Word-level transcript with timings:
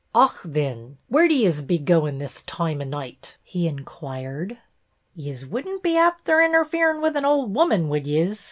"Och, 0.15 0.31
thin, 0.51 0.97
where 1.09 1.27
do 1.27 1.35
yez 1.35 1.61
be 1.61 1.77
goin' 1.77 2.17
this 2.17 2.41
toime 2.47 2.81
o' 2.81 2.83
noight?" 2.85 3.37
he 3.53 3.67
inquired. 3.67 4.57
"Yez 5.15 5.45
wouldn't 5.45 5.83
be 5.83 5.95
afther 5.95 6.41
interferin' 6.41 7.01
wit' 7.03 7.15
an' 7.15 7.23
ould 7.23 7.53
woman, 7.53 7.87
would 7.87 8.07
yez 8.07 8.39